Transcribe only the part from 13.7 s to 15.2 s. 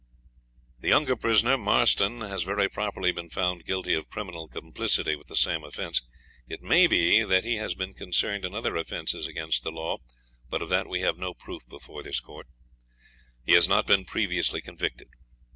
been previously convicted.